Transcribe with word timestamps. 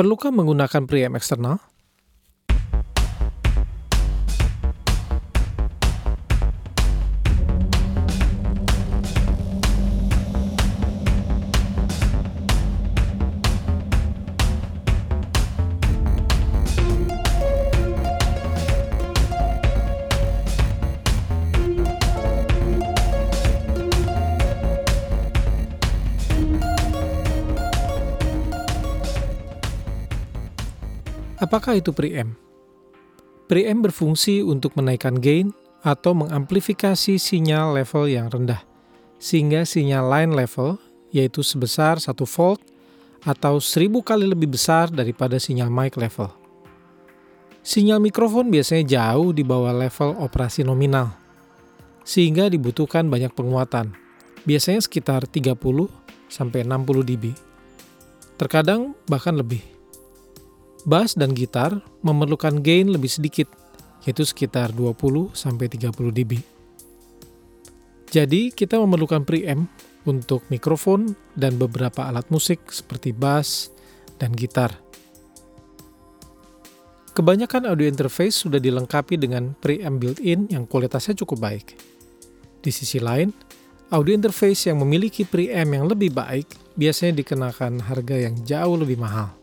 Perlukah 0.00 0.32
menggunakan 0.32 0.88
preamp 0.88 1.20
eksternal? 1.20 1.60
Apakah 31.40 31.80
itu 31.80 31.96
preamp? 31.96 32.36
Preamp 33.48 33.88
berfungsi 33.88 34.44
untuk 34.44 34.76
menaikkan 34.76 35.16
gain 35.16 35.56
atau 35.80 36.12
mengamplifikasi 36.12 37.16
sinyal 37.16 37.80
level 37.80 38.12
yang 38.12 38.28
rendah, 38.28 38.60
sehingga 39.16 39.64
sinyal 39.64 40.04
line 40.04 40.36
level, 40.36 40.76
yaitu 41.08 41.40
sebesar 41.40 41.96
1 41.96 42.12
volt 42.12 42.60
atau 43.24 43.56
1000 43.56 44.04
kali 44.04 44.28
lebih 44.28 44.52
besar 44.52 44.92
daripada 44.92 45.40
sinyal 45.40 45.72
mic 45.72 45.96
level. 45.96 46.28
Sinyal 47.64 48.04
mikrofon 48.04 48.52
biasanya 48.52 49.00
jauh 49.00 49.32
di 49.32 49.40
bawah 49.40 49.72
level 49.72 50.20
operasi 50.20 50.60
nominal, 50.60 51.16
sehingga 52.04 52.52
dibutuhkan 52.52 53.08
banyak 53.08 53.32
penguatan, 53.32 53.96
biasanya 54.44 54.84
sekitar 54.84 55.24
30 55.24 55.88
60 56.28 57.08
dB. 57.08 57.32
Terkadang 58.36 58.92
bahkan 59.08 59.32
lebih. 59.32 59.79
Bass 60.88 61.16
dan 61.16 61.36
gitar 61.36 61.80
memerlukan 62.00 62.60
gain 62.64 62.88
lebih 62.88 63.08
sedikit, 63.12 63.48
yaitu 64.04 64.24
sekitar 64.24 64.72
20-30 64.72 65.32
dB. 65.92 66.40
Jadi, 68.10 68.50
kita 68.50 68.80
memerlukan 68.80 69.22
preamp 69.22 69.70
untuk 70.08 70.42
mikrofon 70.48 71.14
dan 71.36 71.60
beberapa 71.60 72.08
alat 72.08 72.26
musik 72.32 72.72
seperti 72.72 73.12
bass 73.14 73.70
dan 74.18 74.32
gitar. 74.32 74.74
Kebanyakan 77.10 77.68
audio 77.68 77.90
interface 77.90 78.46
sudah 78.46 78.62
dilengkapi 78.62 79.18
dengan 79.20 79.52
preamp 79.58 80.00
built-in 80.00 80.48
yang 80.48 80.64
kualitasnya 80.64 81.18
cukup 81.18 81.42
baik. 81.42 81.76
Di 82.64 82.70
sisi 82.72 83.02
lain, 83.02 83.34
audio 83.92 84.14
interface 84.14 84.70
yang 84.70 84.80
memiliki 84.80 85.26
preamp 85.28 85.70
yang 85.74 85.84
lebih 85.90 86.14
baik 86.14 86.48
biasanya 86.78 87.20
dikenakan 87.20 87.82
harga 87.84 88.16
yang 88.16 88.34
jauh 88.46 88.78
lebih 88.78 88.96
mahal. 88.96 89.39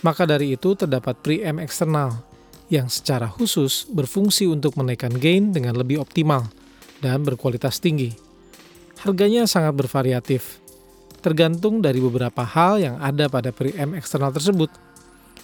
Maka 0.00 0.24
dari 0.24 0.56
itu 0.56 0.72
terdapat 0.72 1.20
preamp 1.20 1.60
eksternal 1.60 2.24
yang 2.72 2.88
secara 2.88 3.26
khusus 3.28 3.84
berfungsi 3.90 4.48
untuk 4.48 4.78
menaikkan 4.78 5.12
gain 5.12 5.50
dengan 5.52 5.76
lebih 5.76 6.00
optimal 6.00 6.48
dan 7.04 7.20
berkualitas 7.26 7.82
tinggi. 7.82 8.14
Harganya 9.04 9.44
sangat 9.44 9.76
bervariatif, 9.76 10.60
tergantung 11.20 11.84
dari 11.84 12.00
beberapa 12.00 12.44
hal 12.44 12.80
yang 12.80 12.96
ada 13.00 13.28
pada 13.28 13.52
preamp 13.52 13.96
eksternal 13.96 14.32
tersebut, 14.32 14.72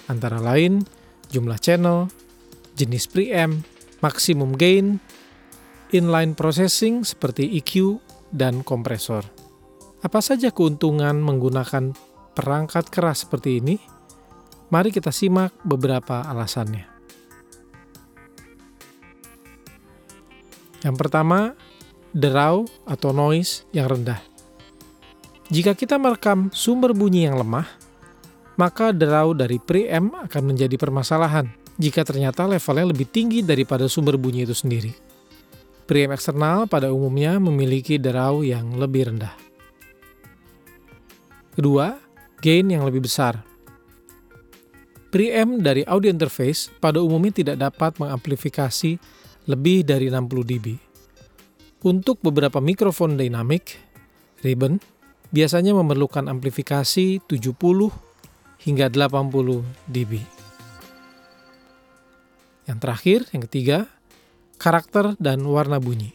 antara 0.08 0.40
lain 0.40 0.84
jumlah 1.28 1.58
channel, 1.58 2.06
jenis 2.78 3.10
preamp, 3.10 3.64
maksimum 4.00 4.54
gain, 4.54 5.02
inline 5.90 6.32
processing 6.36 7.02
seperti 7.02 7.58
EQ, 7.58 7.98
dan 8.30 8.62
kompresor. 8.62 9.26
Apa 10.04 10.20
saja 10.22 10.52
keuntungan 10.52 11.18
menggunakan 11.18 11.96
perangkat 12.36 12.92
keras 12.92 13.26
seperti 13.26 13.58
ini? 13.64 13.95
Mari 14.66 14.90
kita 14.90 15.14
simak 15.14 15.54
beberapa 15.62 16.26
alasannya. 16.26 16.90
Yang 20.82 20.96
pertama, 20.98 21.54
derau 22.10 22.66
atau 22.86 23.10
noise 23.14 23.66
yang 23.70 23.90
rendah. 23.90 24.22
Jika 25.46 25.78
kita 25.78 25.98
merekam 25.98 26.50
sumber 26.50 26.90
bunyi 26.90 27.30
yang 27.30 27.38
lemah, 27.38 27.66
maka 28.58 28.90
derau 28.90 29.30
dari 29.36 29.62
preamp 29.62 30.26
akan 30.26 30.42
menjadi 30.42 30.74
permasalahan 30.74 31.46
jika 31.78 32.02
ternyata 32.02 32.48
levelnya 32.48 32.90
lebih 32.90 33.06
tinggi 33.06 33.44
daripada 33.46 33.86
sumber 33.86 34.18
bunyi 34.18 34.42
itu 34.48 34.56
sendiri. 34.56 34.90
Preamp 35.86 36.18
eksternal 36.18 36.66
pada 36.66 36.90
umumnya 36.90 37.38
memiliki 37.38 37.94
derau 37.94 38.42
yang 38.42 38.74
lebih 38.74 39.14
rendah. 39.14 39.34
Kedua, 41.54 41.94
gain 42.42 42.66
yang 42.66 42.82
lebih 42.82 43.06
besar. 43.06 43.55
Preamp 45.16 45.64
dari 45.64 45.80
audio 45.88 46.12
interface 46.12 46.68
pada 46.76 47.00
umumnya 47.00 47.32
tidak 47.32 47.56
dapat 47.56 47.96
mengamplifikasi 47.96 49.00
lebih 49.48 49.80
dari 49.80 50.12
60 50.12 50.28
dB. 50.44 50.76
Untuk 51.88 52.20
beberapa 52.20 52.60
mikrofon 52.60 53.16
dynamic, 53.16 53.80
ribbon 54.44 54.76
biasanya 55.32 55.72
memerlukan 55.72 56.28
amplifikasi 56.28 57.24
70 57.24 57.32
hingga 58.68 58.92
80 58.92 59.64
dB. 59.88 60.20
Yang 62.68 62.78
terakhir, 62.84 63.18
yang 63.32 63.42
ketiga, 63.48 63.78
karakter 64.60 65.16
dan 65.16 65.40
warna 65.48 65.80
bunyi. 65.80 66.12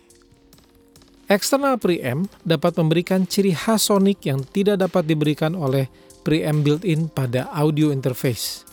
External 1.26 1.82
preamp 1.82 2.30
dapat 2.46 2.78
memberikan 2.78 3.26
ciri 3.26 3.58
khas 3.58 3.90
sonik 3.90 4.22
yang 4.30 4.46
tidak 4.46 4.78
dapat 4.78 5.10
diberikan 5.10 5.58
oleh 5.58 5.90
preamp 6.22 6.62
built-in 6.62 7.10
pada 7.10 7.50
audio 7.50 7.90
interface. 7.90 8.70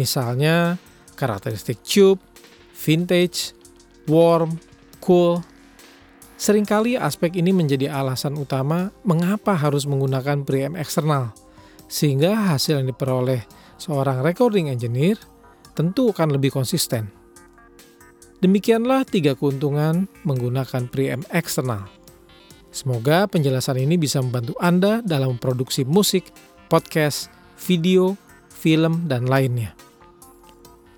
Misalnya 0.00 0.80
karakteristik 1.12 1.84
tube, 1.84 2.24
vintage, 2.72 3.52
warm, 4.08 4.56
cool. 5.04 5.44
Seringkali 6.40 6.96
aspek 6.96 7.36
ini 7.36 7.52
menjadi 7.52 7.92
alasan 7.92 8.40
utama 8.40 8.88
mengapa 9.04 9.52
harus 9.52 9.84
menggunakan 9.84 10.40
preamp 10.40 10.80
eksternal, 10.80 11.36
sehingga 11.84 12.32
hasil 12.56 12.80
yang 12.80 12.88
diperoleh 12.88 13.44
seorang 13.76 14.24
recording 14.24 14.72
engineer 14.72 15.20
tentu 15.76 16.16
akan 16.16 16.32
lebih 16.32 16.48
konsisten. 16.48 17.12
Demikianlah 18.40 19.04
tiga 19.04 19.36
keuntungan 19.36 20.08
menggunakan 20.24 20.88
preamp 20.88 21.28
eksternal. 21.28 21.92
Semoga 22.72 23.28
penjelasan 23.28 23.84
ini 23.84 24.00
bisa 24.00 24.24
membantu 24.24 24.56
Anda 24.56 25.04
dalam 25.04 25.36
memproduksi 25.36 25.84
musik, 25.84 26.32
podcast, 26.72 27.28
video, 27.60 28.16
film, 28.48 29.04
dan 29.04 29.28
lainnya. 29.28 29.76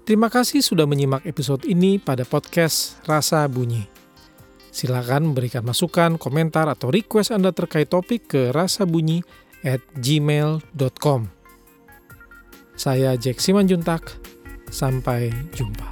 Terima 0.02 0.26
kasih 0.26 0.66
sudah 0.66 0.82
menyimak 0.82 1.22
episode 1.30 1.62
ini 1.62 2.02
pada 2.02 2.26
podcast 2.26 2.98
Rasa 3.06 3.46
Bunyi. 3.46 3.86
Silakan 4.74 5.30
memberikan 5.30 5.62
masukan, 5.62 6.18
komentar, 6.18 6.66
atau 6.66 6.90
request 6.90 7.30
Anda 7.30 7.54
terkait 7.54 7.86
topik 7.86 8.34
ke 8.34 8.50
rasabunyi 8.50 9.22
at 9.62 9.78
gmail.com. 9.94 11.30
Saya 12.74 13.14
Jack 13.14 13.38
Simanjuntak, 13.38 14.18
sampai 14.72 15.30
jumpa. 15.54 15.91